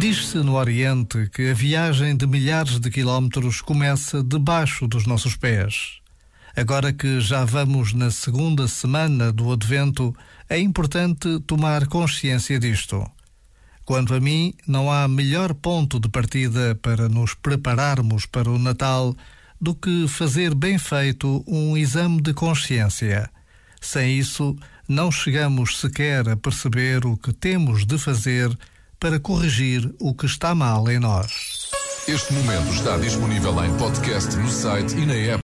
[0.00, 5.98] Diz-se no Oriente que a viagem de milhares de quilómetros começa debaixo dos nossos pés.
[6.56, 10.16] Agora que já vamos na segunda semana do Advento,
[10.48, 13.06] é importante tomar consciência disto.
[13.84, 19.14] Quanto a mim, não há melhor ponto de partida para nos prepararmos para o Natal
[19.60, 23.28] do que fazer bem feito um exame de consciência.
[23.82, 24.56] Sem isso,
[24.88, 28.48] não chegamos sequer a perceber o que temos de fazer
[29.00, 31.70] para corrigir o que está mal em nós.
[32.06, 35.38] Este momento está disponível em podcast no site e na app.